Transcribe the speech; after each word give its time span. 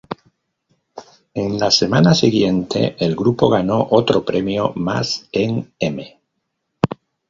En 1.35 1.59
la 1.59 1.69
semana 1.69 2.15
siguiente, 2.15 2.95
el 2.97 3.15
grupo 3.15 3.49
ganó 3.51 3.87
otro 3.91 4.25
premio 4.25 4.73
más 4.75 5.29
en 5.31 5.71
"M! 5.77 6.19